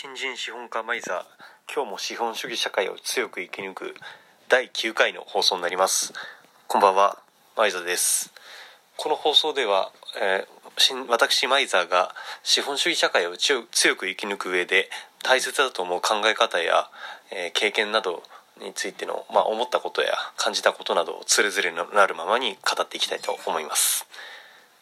[0.00, 3.96] 新人資本家マイザー今日も資本主義社会を強く生き抜く
[4.48, 6.12] 第9回の放送になります。
[6.68, 7.18] こんばんは
[7.56, 8.32] マイザーです。
[8.96, 9.90] この放送では、
[10.22, 12.14] えー私マイザーが
[12.44, 14.88] 資本主義社会を強強く生き抜く上で
[15.24, 16.88] 大切だと思う考え方や、
[17.32, 18.22] えー経験など
[18.62, 24.06] についての、まあ、思ったことや感じたことなどをつれづれなるままに語っていきたいと思います。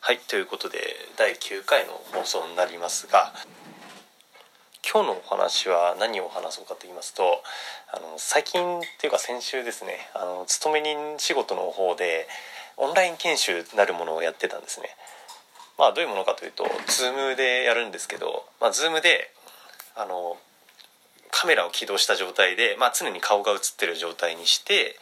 [0.00, 0.78] はいということで
[1.16, 3.32] 第9回の放送になりますが
[4.96, 7.42] 今日のお話は何を話そうかと言いますと
[7.92, 12.26] あの最近っていうか先週ですねあの勤め人仕事の方で
[12.78, 14.88] オンライン研修なるものをやってたんですね。
[15.76, 19.30] まあどういうものかというと Zoom でやるんですけど、まあ、Zoom で
[19.96, 20.38] あの
[21.30, 24.96] カメラを起動した状態で、まあ、常に顔が映ってる状態にして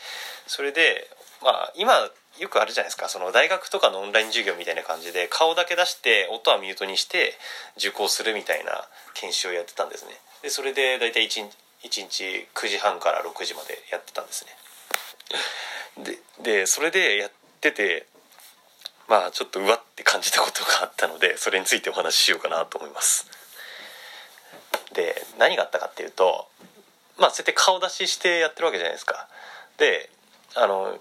[0.48, 1.06] それで
[1.40, 1.92] まあ今
[2.38, 3.08] よくあるじゃないですか。
[3.08, 7.34] その大学とかのオンライン授業みたいな感じで顔だけ出して音はミュートにして
[7.76, 8.72] 受講するみたいな
[9.14, 10.10] 研修をやってたんですね。
[10.42, 11.48] でそれで大体 1,
[11.82, 16.04] 日1日9時半から6時までやってたんですね。
[16.04, 18.06] ででそれでやってて
[19.06, 23.30] まあちょっとうわって感じたことがあったのでそれについてお話ししようかなと思います。
[24.92, 26.48] で何があったかっていうと
[27.18, 29.28] まあそうやって顔出ししてやってるわけじゃないですか。
[29.78, 30.10] で
[30.56, 30.98] あの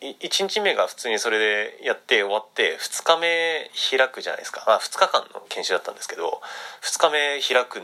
[0.00, 6.40] 1日目が普通にそれでやって終わって2日目開くじゃないですか、まあ、2日間の研修だったんですけど
[6.82, 7.82] 2日目開く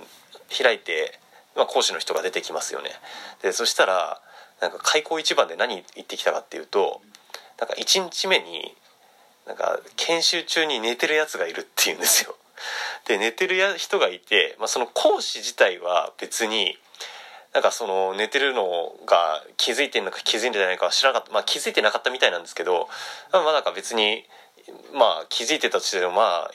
[0.56, 1.18] 開いて、
[1.54, 2.90] まあ、講師の人が出てきますよね。
[3.42, 4.20] でそしたら
[4.62, 7.02] なんか開口一番で何言ってきたかっていうと
[7.58, 8.74] なんか1日目に
[9.46, 12.34] なんか研修中に寝てるやつがいるっていうんですよ。
[13.06, 16.78] で寝てるや人がいて、まあ、その講師自体は別に
[17.56, 22.86] なんかその寝てるのが気づいてるのか気づいてないかは知らなかった、まあ、気づいてなかったみたいなんですけど
[23.32, 24.24] まあなんか別に
[24.92, 26.50] まあ気づいてたとしてもまあ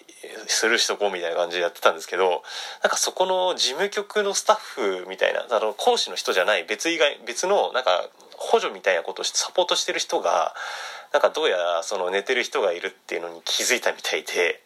[0.46, 2.44] スルーしとこうみたいな感じでやってたんですけど
[2.84, 8.08] なんかそこの事務局のスタッフみたいなあの講師の人じゃない別以外別のなんか
[8.38, 10.54] 補助みたいなことをサポートしてる人が
[11.14, 14.62] なんかどうやらその寝てる人がいるっていうのに気づいたみたいで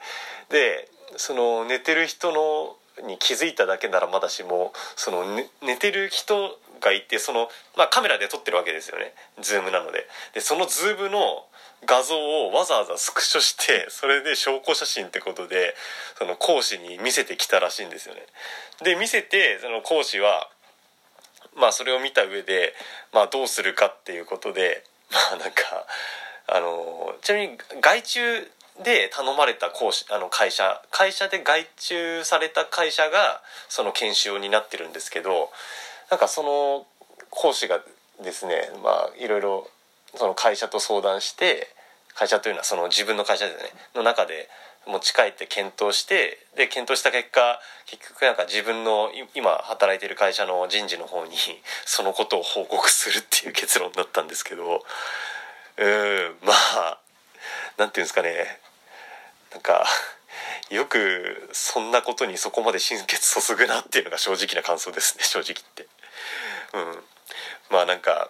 [0.50, 9.13] でその寝てる人のに気づいただけならまだしもその、ね、寝てる人がいてその、まあ、カメラで撮ってるわけですよね。
[9.41, 10.07] ズームなので。
[10.33, 11.45] でそのズームの
[11.85, 15.75] 画像をわざわざスクショしてそれで証拠写真ってことで
[16.17, 18.22] その講師に見せてきたらしいんですよね。
[18.84, 20.50] で見せてその講師は
[21.55, 22.73] まあそれを見た上で、
[23.13, 25.85] まあ、どうするかっていうことでまあなんか
[26.47, 28.47] あのちなみに外注
[28.84, 35.50] で頼まれた講師あの会社会社で外注された会社がその研修を担ってるんですけど
[36.12, 36.85] なんかその
[37.30, 37.80] 講師が
[38.24, 39.68] ですねまあいろいろ
[40.16, 41.68] その会社と相談して
[42.16, 44.50] 会社というのはその自分の会社ですねの中で
[44.88, 51.35] 持ち帰って検討してで検討した結果結局なんか自分の今働いてる会社の人事の方に
[51.85, 54.85] そのことを報告するっていう結論だったんですけど
[55.78, 56.97] うんまあ
[57.78, 58.59] なんていうんですかね。
[59.52, 59.86] なんか
[60.69, 65.88] よくそんなことにそこまで心血注ぐなっていうのが正直な感想ですね 正直言って。
[66.74, 67.03] うん。
[67.69, 68.30] まあなんか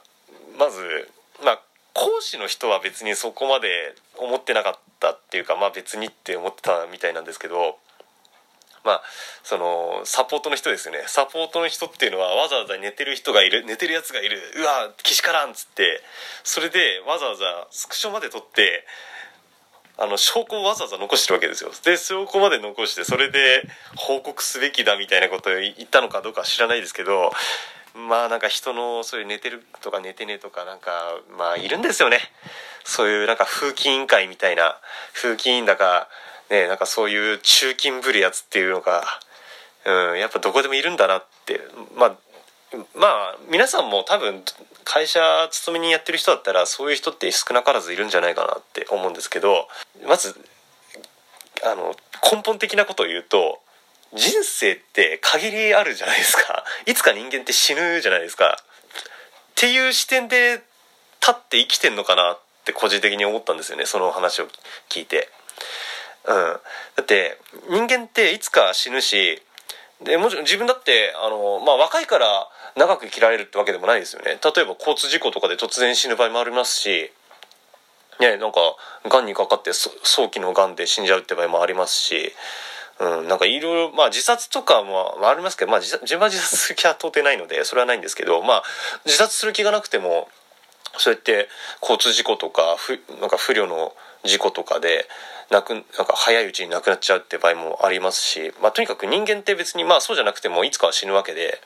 [0.57, 1.11] まず
[1.41, 1.61] まあ
[1.93, 7.79] 講師の人は別にそこまで思ってなかったっていうかまあ別にって思ってたみたいなんですけど
[8.83, 9.03] まあ
[9.43, 11.03] そのサポートの人ですよね。
[11.07, 16.01] サポートの人っていうのはわざわざ寝てる人がいる寝てるやつがいるうわけしからんっつって
[16.43, 18.85] それでわざわざスクショまで撮って
[19.97, 21.71] あの証拠をわざわざ残してるわけですよ。
[21.83, 27.31] で証拠まで残してそれで報告すべきだみたいなことを言ったのかどうかは知らないですけど
[27.95, 30.91] まあなんか人のそういう寝てるとか寝てねとかなんか
[31.37, 32.19] まあいるんですよね。
[32.83, 34.77] そういうなんか風紀委員会みたいな
[35.13, 36.07] 風紀委員だか
[36.49, 39.03] ねなんかそういう中勤ぶるやつっていうのが
[39.85, 41.61] うんやっぱどこでもいるんだなって
[41.95, 42.15] まあ
[42.95, 44.43] まあ皆さんも多分
[44.83, 45.19] 会社
[45.51, 49.67] 勤めにやってる人だったらそういう人って少なからずいるんじゃないかなって思うんですけど
[50.07, 50.35] まず
[51.63, 51.95] あの
[52.31, 53.59] 根本的なことを言うと
[54.13, 56.63] 人生って限りあるじゃないですか。
[56.85, 58.57] いつか人間って死ぬじゃないですか。
[58.57, 59.03] っ
[59.55, 60.61] ていう視点で
[61.21, 64.47] 立って生きてんのかなって個人的に思ったんですよねその話を
[64.89, 65.29] 聞いて。
[66.27, 66.59] うん、だ
[67.01, 67.37] って
[67.69, 69.43] 人間っていつか死ぬし
[70.03, 74.39] でもちろん自分だってあの、まあ、若いから長く生きられるってわけでもないですよね。
[74.43, 77.11] 例えば交通事故とかで突然死ぬ場合もありますし
[78.19, 78.59] ねなんか
[79.09, 82.33] がんにかかって早期のがんで死んじゃうって場合もありますし、
[82.99, 88.63] うん、なんかいろいろまあ自殺とかもありますけど、まあ、自自分は自殺する気は到底ないのでそれはないんですけどまあ
[89.05, 90.27] 自殺する気がなくても
[90.97, 91.49] そうやって
[91.81, 92.77] 交通事故とか
[93.19, 93.93] なんか不慮の
[94.23, 95.07] 事故とかで
[95.51, 101.59] なくなんか早いうちに亡くなっちゃうって場合もありますし、まあ、とにかく人間って別にまあそうじゃなくてもいつかは死ぬわけで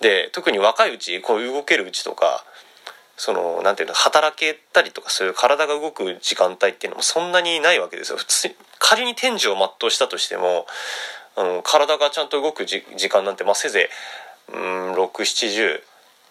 [0.00, 2.44] で特に若いうちこう動けるうちとか
[3.16, 8.18] そのなんていうの働けたりとかそういう体が動く時間帯っていうのもそんなにないわけですよ。
[8.18, 10.66] 普通仮に天寿を全うしたとしても
[11.34, 13.88] あの体がちゃんと動く時間なんて、まあ、せいぜ
[14.50, 15.80] いうん670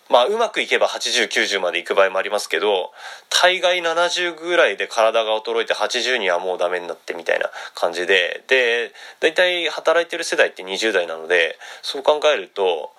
[0.09, 2.91] まあうまくいけば8090まで行く場合もありますけど
[3.29, 12.91] 大概70ぐらいで体が衰えて80にはもうダメになってみたいな感じでで大体働いてる世代って20代なのでそう考えると、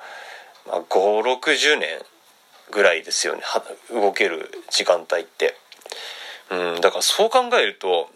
[0.66, 1.88] まあ、560年
[2.72, 3.42] ぐらいですよね
[3.92, 5.54] 動ける時間帯って。
[6.48, 8.08] うん、だからそう考えると、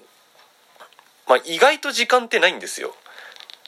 [1.29, 2.95] まあ、意外と時間ってないんですよ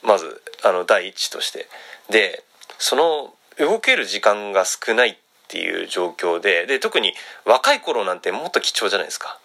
[0.04, 1.68] まずあの第一として。
[2.10, 2.44] で
[2.78, 5.16] その動ける時間が少ないっ
[5.48, 7.12] ていう状況でで特に
[7.44, 9.38] 若い頃なんてもっと貴重じゃないですか。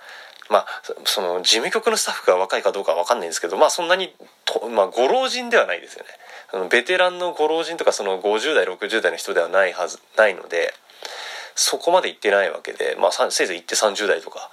[0.50, 0.65] まあ、
[1.04, 4.13] その事務局のスタッフが若いかどうかは分かんないんですけど、まあ、そんなに
[4.45, 6.09] と、まあ、ご老人ではないですよね
[6.54, 10.74] あのベテランのご老人とかその50代60代の人ではないはずないので
[11.56, 14.50] そこまで行ってないわけで、まあ、せいぜい行って30代とか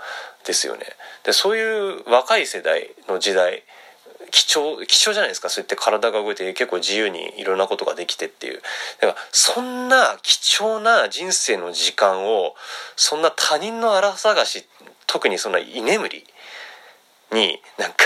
[0.47, 0.85] ですよね
[1.25, 3.63] でそういう若い世代の時代
[4.35, 5.49] 貴重貴重じゃないですか。
[5.49, 8.61] そうやって体が動いて結構自由にいろんなことができてっていう。
[9.01, 12.57] だからそんな貴重な人生の時間を
[12.97, 14.67] そんな他人の荒探し
[15.07, 16.25] 特にそんな居眠り
[17.31, 17.97] になんか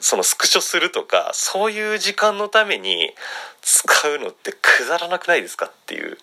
[0.00, 3.10] そのスクショするとかそういう時間のために
[3.60, 6.16] 使うのってくだらなくないですかっていう。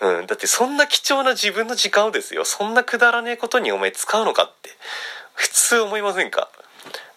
[0.00, 2.46] うん、だってそんな貴重な自分の時間をですよ。
[2.46, 4.70] そんなくだらねえことにお前使うのかって
[5.34, 6.48] 普通思いませんか？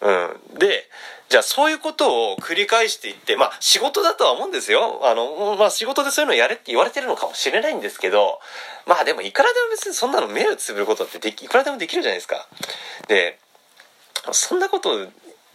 [0.00, 0.88] うん、で
[1.28, 5.00] じゃあそういうことを繰り返していってまあ仕事だとは思うんですよ。
[5.04, 8.40] あの、まあ、仕事でそういうのやれって言われてるのかもしれないんですけど
[8.86, 12.48] まあでもいくらでも別にそんなの目をつぶることってできいくらでもできるじゃないですか。
[13.06, 13.38] で
[14.32, 15.06] そんなことを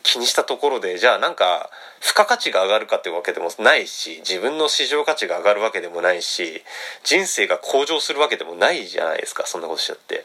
[0.04, 1.70] 気にしたところでじゃあなんか
[2.00, 6.62] 付加価値が上がるかってわけでもないし自分の市場価値が上がるわけでもないし
[7.04, 10.24] 人生が向上するわけでもないじゃないですかそんなことしちゃって。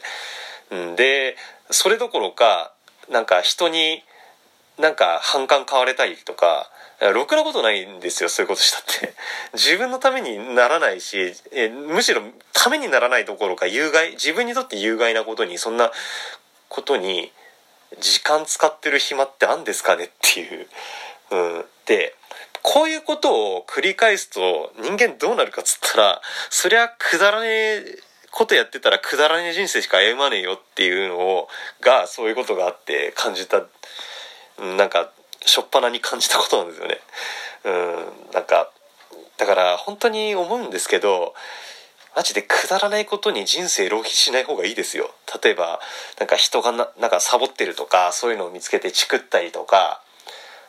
[0.75, 1.35] ん、で
[1.71, 2.73] それどころか
[3.11, 4.03] なんか人に
[4.79, 6.71] なんか反感買われたりとか
[7.13, 9.13] ろくなことないんですよそういうことしたって
[9.53, 12.21] 自分のためにならないしえむしろ
[12.53, 15.91] ためにならないどころか有害自分にとって有害なことにそんな
[16.69, 17.31] ことに
[17.99, 20.67] 時間使ってる暇ってあんですかねっていう。
[21.31, 22.15] うん、で
[22.61, 27.99] こういうことを繰り返すと人間どうなるかっつったらそりゃくだらねえ
[28.31, 31.47] ことやってたらくだらねえ人生しか歩まねえよっていうのを
[31.81, 33.63] がそういうことがあって感じた
[34.77, 35.11] なんか
[35.41, 36.99] 初っ端に感じたことなんですよね。
[37.65, 38.71] うんなんか
[39.37, 41.33] だから本当に思うんですけど
[42.15, 45.11] マジでくだらないことに人生浪費しない方がいいですよ。
[45.43, 45.79] 例えば
[46.19, 50.01] なんか人がななんかサボってるとかそういうのを見つけてチクったりとか、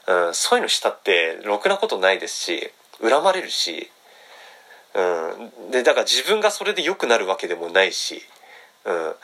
[0.06, 2.70] うん、そういうのしたってろくなことないですし
[3.00, 3.90] 恨まれるし、
[4.94, 8.22] うん、でだから自分がそれで良くなるわけでもないし。
[8.84, 9.16] うん、だか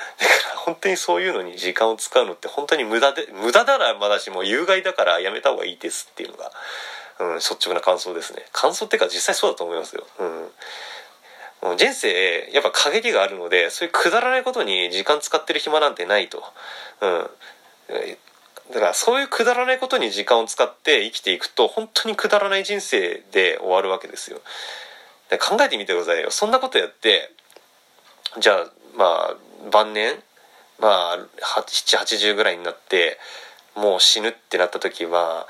[0.52, 6.52] ら本当にそういうのに時間を使うのって本当に無駄で無駄ならまだしも有害だからやめた方がいいですっていうのが、
[7.18, 8.44] うん、率直な感想ですね。
[8.52, 10.06] 感想っていうか実際そうだと思いますよ、
[11.62, 16.44] うん、人生やっぱ陰りがあるのでそういうくだらないことに時間使ってる暇なんてないと、
[17.00, 17.26] うん、
[18.72, 24.40] だからそういうくだらないことに時間を使って生きていくと本当にくだらない人生で終わるわけですよ。
[25.30, 27.30] で考えてみてくださいよそんなことやって
[28.40, 28.66] じゃあ
[28.96, 29.36] まあ
[29.70, 30.14] 晩年
[30.80, 31.18] まあ
[31.64, 33.18] 780ぐらいになって
[33.76, 35.46] もう死ぬってなった時は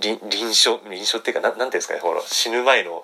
[0.00, 3.02] 臨臨床臨床っていうか何ていうんですかねほら死ぬ前の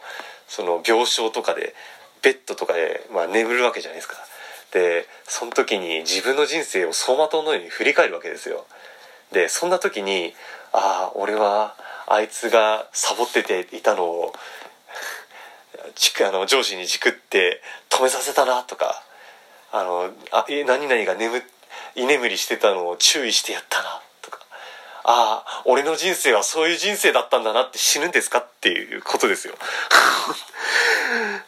[0.48, 1.74] その病床とかで
[2.22, 4.14] ベッドとかで、まあ、眠るわけじゃないですか。
[4.72, 8.64] でその時に自分の人生を走馬灯のように振り返るわけですよ。
[9.32, 10.34] でそんな時に
[10.72, 11.74] ああ俺は
[12.06, 14.32] あいつがサボってていたのを
[16.26, 17.60] あの上司にチクって
[17.90, 19.02] 止めさせたなとか
[19.72, 21.42] あのあ何々が眠
[21.94, 24.38] 居眠りしてたのを注意してやったなとか
[25.04, 29.54] ああ俺の人生はそういう人生だったんだなって死ぬんですかっていうことですよ。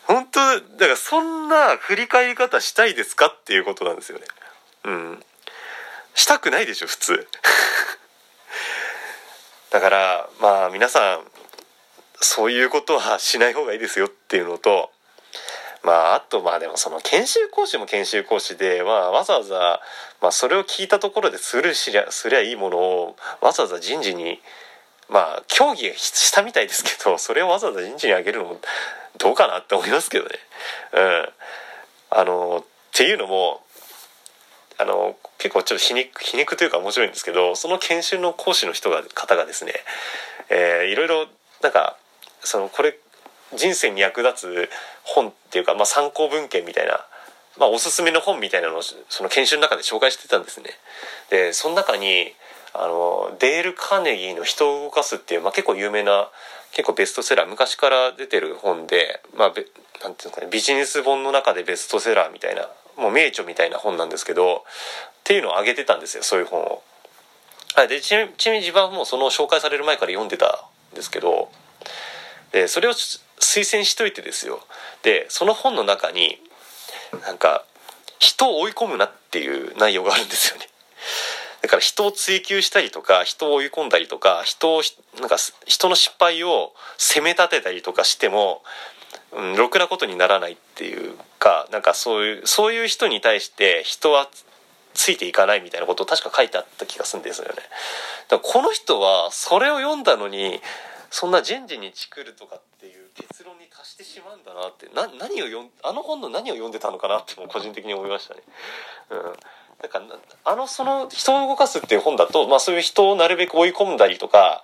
[0.06, 4.26] 本当だからそんな振り返り方したいですかっていうことなんですよね。
[4.84, 5.24] うん。
[6.14, 7.28] したくないでしょ普通。
[9.70, 11.30] だからまあ皆さん
[12.20, 14.90] そういうことはしない方がいいですよっていうのと
[15.84, 19.80] まあ、あとまあでもその研修講師も研修講師で、まあ、わざわざ、
[20.22, 24.40] まあ、それを聞いたところでスルーしりゃすりゃいいものをわざわざ人事に
[25.10, 28.60] まあ協議したみたいですけどそれをわざわざ人事にあげるのも
[29.18, 30.30] どうかなって思いますけどね。
[30.94, 33.60] うん、あのっていうのも
[34.78, 39.74] あの結構ちょっと皮肉皮肉というか面白いんですけどその研修の講師の人が方がですね、
[40.48, 41.26] えー、いろいろ
[41.62, 41.98] なんか
[42.40, 42.98] そのこれ
[43.56, 44.70] 人生に役立つ
[45.02, 47.04] 本っていうか、まあ、参考文献みたいな、
[47.58, 50.70] まあ、おすすめの本みたいなのをその研修の中で紹介してたんですね。
[51.30, 52.32] でその中に
[52.72, 56.28] あのデール・カーネギーの「人を動かす」っていう、まあ、結構有名な
[56.72, 64.60] 結構ベストセラー昔から出てる本で、まあ、なんていうんですかねビジネス本の中でベストセラーみたいなもう名著みたいな本なんですけどっ
[65.22, 66.82] ていうのを挙げてたんですよそういう本を。
[67.88, 71.50] でちなみに自分はもうその紹介される前から読んでたんですけど
[72.52, 72.92] でそれを
[73.44, 74.60] 推薦しといてですよ
[75.02, 76.38] でその本の中に
[77.22, 77.64] なんか
[78.18, 80.66] 人を追い込むなっていう内容があるんですよね。
[81.62, 84.82] だから人を追求したりとか人を追い込んだりとか人を
[85.18, 85.36] なんか
[85.66, 88.62] 人の失敗を責め立てたりとかしても
[89.36, 94.28] うん、ろくなことにならないっていうかなんかそういうそういう人に対して人は
[94.94, 97.54] ついていかないみたいなことを確か書いてあった気がするんですよね。
[98.28, 100.60] だからこの人はそれを読んだのに
[101.10, 108.42] そんな人事にチクるとかっていう結論に達してしまうんだなってな何を読んあの本の何を読んでたのかなっても個人的に思いましたね。
[109.10, 109.18] うん。
[109.82, 110.00] なんか
[110.44, 114.62] あのその人を動かすっていう本だと、まあ、そういう人をなるべく追い込んだりとか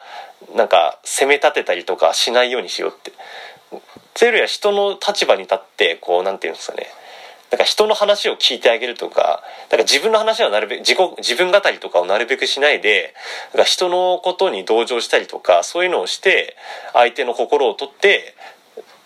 [0.54, 3.12] なんか責め立てたりとかしないようにしようって。
[4.14, 6.86] それよりは人の立場に立ってこうなんていうんですかね。
[7.50, 13.14] なんか人の話を聞いてあげるとか、だか自分の話はなるべく、自己、自分語りとかをなるべくしないで、
[13.52, 16.56] なんか人のことに同情したりとか、そういうのをして、
[16.92, 18.34] 相手の心を取って、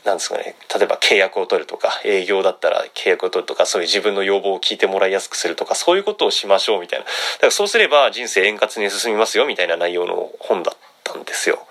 [0.04, 7.06] なんですかね、例えば契約を取るとか、営業だったら契約を取るとか、そういう自分の要望を聞いてもらいやすくするとか、そういうことをしましょうみたいな。
[7.06, 11.66] だからそうすれば人生円滑に進みますよみたいな内容の本だったんですよ。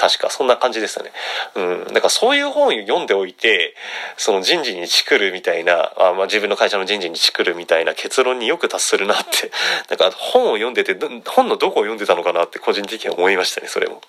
[0.00, 1.12] 確かそんな感じでしたね。
[1.54, 1.92] うん。
[1.92, 3.74] だからそういう本を読んでおいて、
[4.16, 9.50] その人事にチクるみたいな、あまあ自分の会社の人事にチクるみたいな結論によく達するなって、
[9.94, 14.00] なんか本を読んでて、本のどこを読んでたのかなって個人的には思いましたね、それも。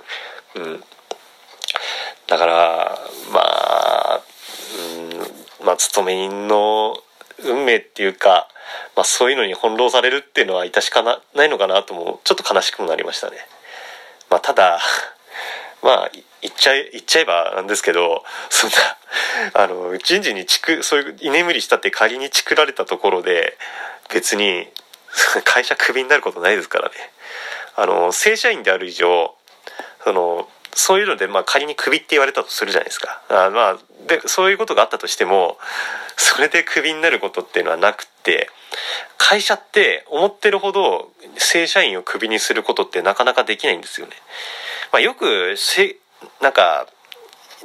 [0.56, 0.84] うん。
[2.28, 3.00] だから、
[3.34, 4.22] まあ、
[4.78, 7.04] うん、まあ勤め人の
[7.44, 8.48] 運命っていうか、
[8.96, 13.36] まあそういうのに翻弄されるっていうのは致しかないのかなとも、ちょっと悲しくもなりましたね。
[14.30, 14.80] まあただ、
[15.82, 16.12] まあ
[16.42, 23.58] 言っちゃえ言っちゃえばなんですけどそんなあの人事にちくそういう居眠りしたって仮にチクられたところで
[24.14, 24.68] 別に
[25.44, 26.96] 会社クビになることないですからね。
[27.76, 29.36] あの正社員である以上
[30.04, 33.22] そのそういうので、まあ、仮にクビって言われたとするじゃないですか。
[33.30, 33.78] あまあ
[34.12, 35.58] でそういうことがあったとしても
[36.18, 38.50] それでクビになることっていうのはなくって
[39.18, 44.14] 会社って思ってるほど正社員をクビにすることってなかなかできないんですよね。
[44.92, 45.96] まあ、よくせ
[46.42, 46.88] なんか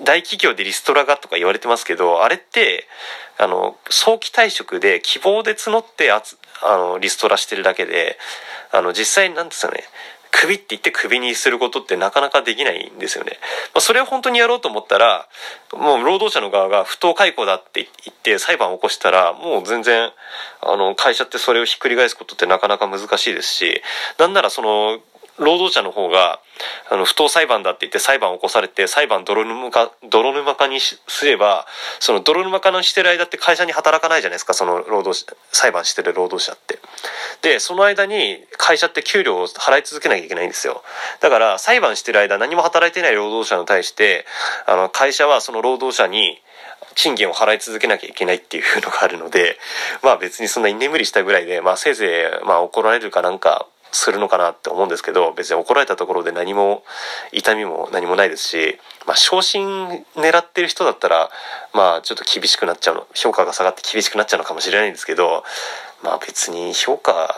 [0.04, 2.86] 大企業でリストラがとか言われてますけどあれって
[3.38, 8.18] あの早期退職で希望で募ってあつあのリストラしてるだけで
[8.72, 9.82] あの実際なんですかね
[10.36, 13.38] 首って言ってクビにすることってなかなかできないんですよね。
[13.74, 15.26] まあ、それを本当にやろうと思ったら、
[15.72, 20.10] もう労働者の側が不当解雇だって言って裁判を起こしたら、もう全然、
[20.60, 23.82] あの、会社ってそれをひっくり返すことってなかなか難しいですし、
[24.18, 25.00] なんならその、
[25.38, 26.40] 労働者の方が、
[26.90, 31.66] あの、不当裁判だって言って裁判を起こされて、裁判泥沼化、泥沼化にすれば、
[32.00, 36.78] その泥沼化のしてる間って会社に働かないじゃないですか、その労働、裁判してる労働者って。
[37.42, 40.82] で、その間に会社って給料を払い続けなきゃいけないんですよ。
[41.20, 44.24] だから、裁判してる間何も働いてない労働者に対して、
[44.66, 46.40] あの、会社はその労働者に、
[46.94, 49.58] 賃金を払い続けなきゃいけないっていうのがあるので、
[50.02, 56.84] まあ別にそんな居眠りしたぐらいで、まあせいぜい、まあ怒られるかなんかするのかなって思うんですけど別に怒られたところで何も
[57.32, 61.30] 痛みも何もないですし、まあ、昇進狙ってる人だったら
[61.72, 65.44] まあちょっと厳しくなっちゃうの評価が下がって厳しくなっちゃうのかもしれないんですけど
[66.02, 67.28] まあ別に評価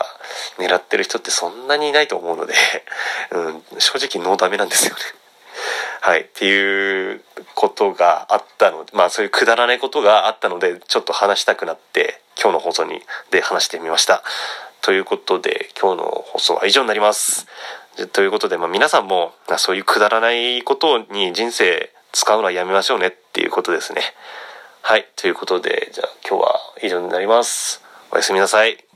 [0.57, 2.53] 狙ってる人ってそんなにいないと思うので、
[3.31, 5.01] うん、正直ノーダメなんですよね。
[6.01, 6.21] はい。
[6.21, 7.23] っていう
[7.55, 14.23] ことがあったので、まあそういうくだらないことがあったので、ちょっと話したくなって、今日の放送にで話してみました。
[14.81, 17.47] ということで、今日の放送は以上になります。
[18.13, 24.01] ということで、まあ、皆さんも、そういうくだらないことに人生使うのはやめましょうねっていうことですね。
[24.81, 25.07] はい。
[25.15, 27.83] ということで、じゃあ今日は以上になります。
[28.11, 28.88] おやすみなさい。